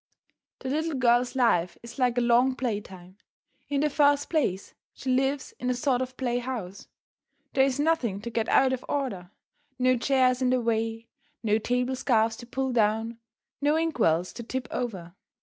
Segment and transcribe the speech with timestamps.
[0.61, 3.17] The little girl's life is like a long playtime.
[3.69, 6.87] In the first place, she lives in a sort of play house.
[7.53, 9.29] There is nothing to get out of order;
[9.77, 11.07] no chairs in the way,
[11.43, 13.19] no table scarfs to pull down,
[13.61, 15.13] no ink wells to tip over.